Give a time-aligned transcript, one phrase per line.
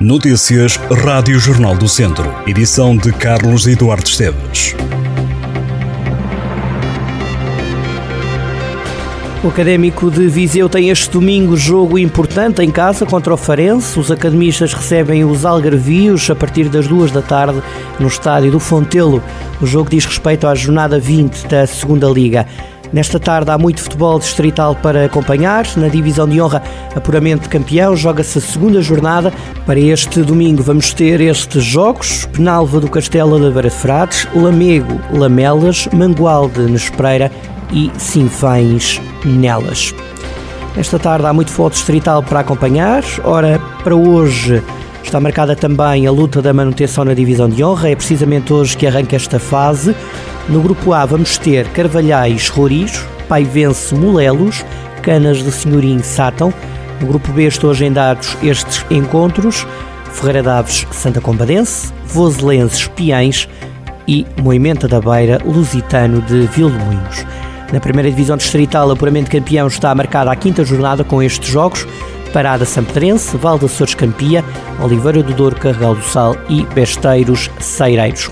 [0.00, 2.32] Notícias Rádio Jornal do Centro.
[2.46, 4.76] Edição de Carlos Eduardo Esteves.
[9.42, 13.98] O Académico de Viseu tem este domingo jogo importante em casa contra o Farense.
[13.98, 17.60] Os academistas recebem os Algarvios a partir das duas da tarde
[17.98, 19.20] no estádio do Fontelo.
[19.60, 22.46] O jogo diz respeito à jornada 20 da Segunda Liga.
[22.92, 25.66] Nesta tarde há muito futebol distrital para acompanhar.
[25.76, 26.62] Na divisão de honra,
[26.94, 29.32] apuramento de campeão, joga-se a segunda jornada.
[29.66, 35.00] Para este domingo vamos ter estes jogos: Penalva do Castelo de Vera de Frades, Lamego,
[35.12, 37.30] Lamelas, Mangualde, Nespreira
[37.72, 39.94] e Sinfães, Nelas.
[40.76, 43.02] Esta tarde há muito futebol distrital para acompanhar.
[43.24, 44.62] Ora, para hoje
[45.08, 47.88] está marcada também a luta da manutenção na divisão de honra.
[47.88, 49.96] É precisamente hoje que arranca esta fase.
[50.50, 54.62] No grupo A vamos ter Carvalhais Roriz, Paivense Molelos,
[55.00, 56.52] Canas de Senhorim Sátão.
[57.00, 59.66] No grupo B estão agendados estes encontros:
[60.12, 63.48] Ferreira Daves Santa Combadense, Voselenses Piães
[64.06, 67.24] e Moimenta da Beira Lusitano de Vilmoinhos.
[67.72, 71.86] Na primeira divisão distrital, o apuramento campeão está marcada a quinta jornada com estes jogos.
[72.32, 74.44] Parada Sampedrense, Val de Açores Campia,
[74.82, 78.30] Oliveira do Douro, Carregal do Sal e Besteiros Seireiros.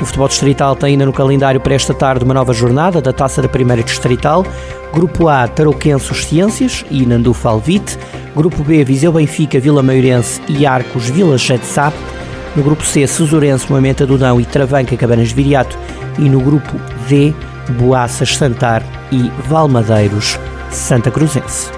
[0.00, 3.42] O futebol distrital tem ainda no calendário para esta tarde uma nova jornada da Taça
[3.42, 4.46] da Primeira Distrital.
[4.92, 7.98] Grupo A, Tarouquense Ciências e Nandufa Alvite.
[8.34, 11.92] Grupo B, Viseu Benfica, Vila Maiorense e Arcos Vila Sá.
[12.54, 15.76] No grupo C, Cesurense, Moimenta Dudão e Travanca Cabanas Viriato.
[16.16, 16.76] E no grupo
[17.08, 17.34] D,
[17.70, 20.38] Boaças Santar e Valmadeiros
[20.70, 21.77] Santa Cruzense.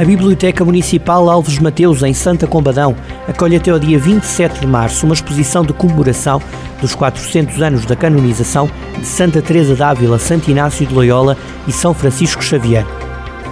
[0.00, 2.96] A Biblioteca Municipal Alves Mateus, em Santa Combadão,
[3.28, 6.40] acolhe até o dia 27 de março uma exposição de comemoração
[6.80, 11.36] dos 400 anos da canonização de Santa Teresa d'Ávila, Santo Inácio de Loyola
[11.68, 12.86] e São Francisco Xavier.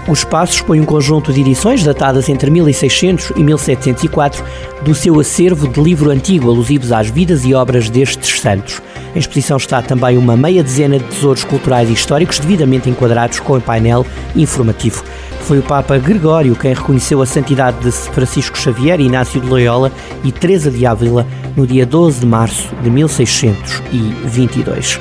[0.09, 4.43] O espaço expõe um conjunto de edições datadas entre 1600 e 1704
[4.83, 8.81] do seu acervo de livro antigo alusivos às vidas e obras destes santos.
[9.15, 13.59] Em exposição está também uma meia dezena de tesouros culturais e históricos devidamente enquadrados com
[13.59, 15.05] um painel informativo.
[15.49, 19.91] Foi o Papa Gregório quem reconheceu a santidade de Francisco Xavier, Inácio de Loyola
[20.23, 21.27] e Teresa de Ávila
[21.57, 25.01] no dia 12 de março de 1622.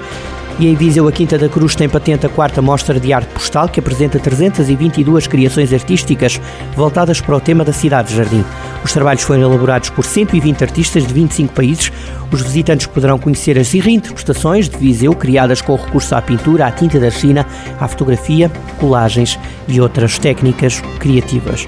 [0.59, 3.69] E em Viseu, a Quinta da Cruz tem patente a quarta mostra de arte postal
[3.69, 6.41] que apresenta 322 criações artísticas
[6.75, 8.43] voltadas para o tema da cidade-jardim.
[8.83, 11.91] Os trabalhos foram elaborados por 120 artistas de 25 países.
[12.31, 16.99] Os visitantes poderão conhecer as reinterpretações de Viseu criadas com recurso à pintura, à tinta
[16.99, 17.45] da China,
[17.79, 19.37] à fotografia, colagens
[19.67, 21.67] e outras técnicas criativas.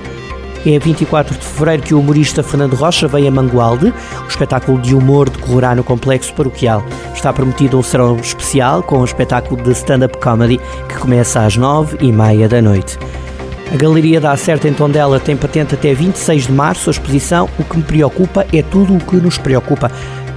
[0.66, 3.94] É a 24 de fevereiro que o humorista Fernando Rocha vem a Mangualde.
[4.26, 6.84] O espetáculo de humor decorrerá no Complexo Paroquial.
[7.14, 10.60] Está prometido um serão especial com um espetáculo de stand-up comedy
[10.90, 13.00] que começa às 9 e meia da noite.
[13.72, 17.64] A Galeria da Acerta em Tondela tem patente até 26 de março a exposição O
[17.64, 19.90] que me preocupa é tudo o que nos preocupa.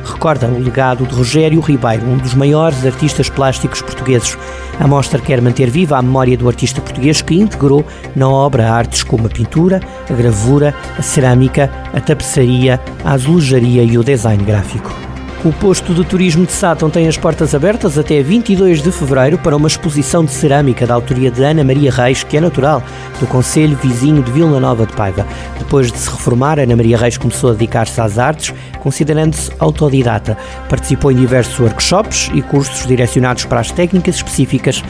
[0.04, 4.36] Recorda o legado de Rogério Ribeiro, um dos maiores artistas plásticos portugueses.
[4.80, 9.02] A mostra quer manter viva a memória do artista português que integrou na obra artes
[9.02, 15.01] como a pintura, a gravura, a cerâmica, a tapeçaria, a azulejaria e o design gráfico.
[15.44, 19.56] O posto de turismo de Sátão tem as portas abertas até 22 de fevereiro para
[19.56, 22.80] uma exposição de cerâmica da autoria de Ana Maria Reis, que é natural
[23.18, 25.26] do Conselho Vizinho de Vila Nova de Paiva.
[25.58, 30.38] Depois de se reformar, Ana Maria Reis começou a dedicar-se às artes, considerando-se autodidata.
[30.68, 34.80] Participou em diversos workshops e cursos direcionados para as técnicas específicas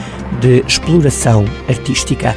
[0.42, 2.36] de exploração artística.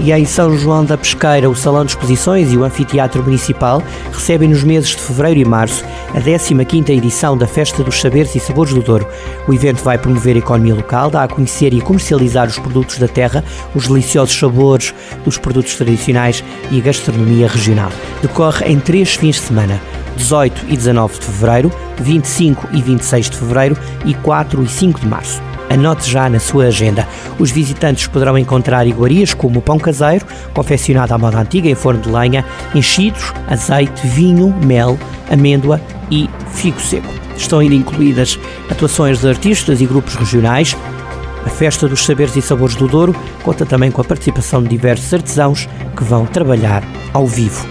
[0.00, 3.82] E em São João da Pesqueira, o Salão de Exposições e o Anfiteatro Municipal
[4.12, 5.84] recebem nos meses de fevereiro e março
[6.14, 9.06] a 15ª edição da Festa dos Saberes e Sabores do Douro.
[9.48, 13.08] O evento vai promover a economia local, dá a conhecer e comercializar os produtos da
[13.08, 13.42] terra,
[13.74, 14.92] os deliciosos sabores
[15.24, 17.90] dos produtos tradicionais e a gastronomia regional.
[18.20, 19.80] Decorre em três fins de semana.
[20.16, 25.06] 18 e 19 de fevereiro, 25 e 26 de fevereiro e 4 e 5 de
[25.08, 25.53] março.
[25.70, 27.06] Anote já na sua agenda.
[27.38, 32.10] Os visitantes poderão encontrar iguarias como pão caseiro, confeccionado à moda antiga em forno de
[32.10, 32.44] lenha,
[32.74, 34.98] enchidos, azeite, vinho, mel,
[35.30, 35.80] amêndoa
[36.10, 37.12] e figo seco.
[37.36, 38.38] Estão ainda incluídas
[38.70, 40.76] atuações de artistas e grupos regionais.
[41.44, 45.12] A Festa dos Saberes e Sabores do Douro conta também com a participação de diversos
[45.12, 46.82] artesãos que vão trabalhar
[47.12, 47.66] ao vivo.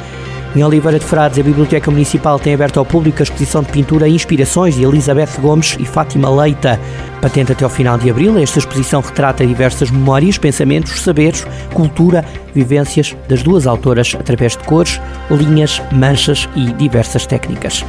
[0.55, 4.07] Em Oliveira de Frades, a Biblioteca Municipal tem aberto ao público a exposição de pintura
[4.07, 6.79] Inspirações de Elizabeth Gomes e Fátima Leita.
[7.19, 12.23] Patente até ao final de abril, esta exposição retrata diversas memórias, pensamentos, saberes, cultura,
[12.53, 15.01] vivências das duas autoras através de cores,
[15.31, 17.83] linhas, manchas e diversas técnicas.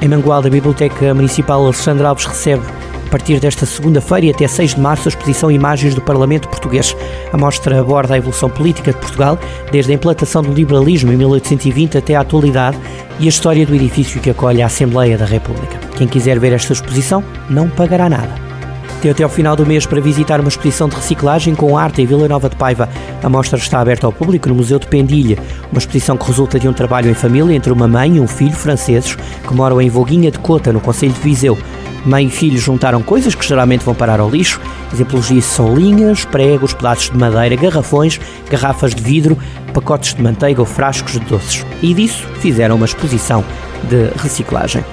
[0.00, 2.62] Em Mangual, a Biblioteca Municipal Alexandre Alves recebe
[3.16, 6.94] partir desta segunda-feira e até 6 de março, a exposição Imagens do Parlamento Português.
[7.32, 9.38] A mostra aborda a evolução política de Portugal,
[9.72, 12.76] desde a implantação do liberalismo em 1820 até à atualidade
[13.18, 15.78] e a história do edifício que acolhe a Assembleia da República.
[15.96, 18.34] Quem quiser ver esta exposição não pagará nada.
[19.00, 22.06] Tem até ao final do mês para visitar uma exposição de reciclagem com arte em
[22.06, 22.86] Vila Nova de Paiva.
[23.22, 25.38] A mostra está aberta ao público no Museu de Pendilha,
[25.72, 28.52] uma exposição que resulta de um trabalho em família entre uma mãe e um filho
[28.52, 31.56] franceses que moram em Voguinha de Cota, no Conselho de Viseu.
[32.06, 34.60] Mãe e filho juntaram coisas que geralmente vão parar ao lixo.
[34.92, 39.36] Exemplos disso são linhas, pregos, pedaços de madeira, garrafões, garrafas de vidro,
[39.74, 41.66] pacotes de manteiga ou frascos de doces.
[41.82, 43.44] E disso fizeram uma exposição
[43.90, 44.84] de reciclagem.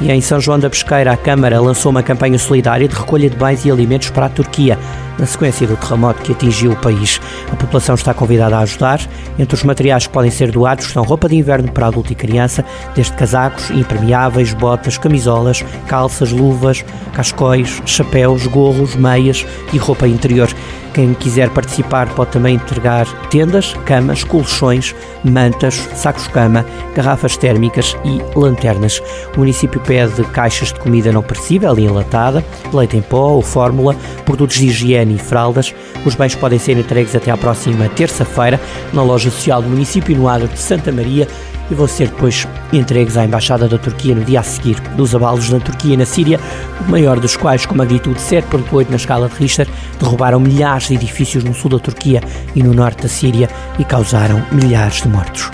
[0.00, 3.36] E em São João da Pesqueira, a Câmara lançou uma campanha solidária de recolha de
[3.36, 4.78] bens e alimentos para a Turquia,
[5.18, 7.20] na sequência do terremoto que atingiu o país.
[7.52, 9.00] A população está convidada a ajudar.
[9.36, 12.64] Entre os materiais que podem ser doados estão roupa de inverno para adulto e criança,
[12.94, 20.48] desde casacos, impermeáveis, botas, camisolas, calças, luvas, cascóis, chapéus, gorros, meias e roupa interior.
[20.92, 26.64] Quem quiser participar pode também entregar tendas, camas, colchões, mantas, sacos-cama,
[26.94, 29.00] garrafas térmicas e lanternas.
[29.34, 33.94] O município pede caixas de comida não perecível e enlatada, leite em pó ou fórmula,
[34.24, 35.74] produtos de higiene e fraldas.
[36.04, 38.60] Os bens podem ser entregues até à próxima terça-feira
[38.92, 41.28] na loja social do município no Adro de Santa Maria
[41.70, 45.50] e vão ser depois entregues à Embaixada da Turquia no dia a seguir dos abalos
[45.50, 46.40] na Turquia e na Síria,
[46.86, 49.68] o maior dos quais, com magnitude 7.8 na escala de Richter,
[50.00, 52.22] derrubaram milhares de edifícios no sul da Turquia
[52.54, 53.48] e no norte da Síria
[53.78, 55.50] e causaram milhares de mortos.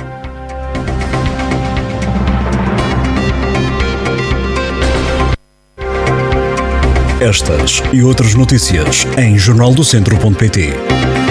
[7.21, 11.24] Estas e outras notícias em jornaldocentro.pt.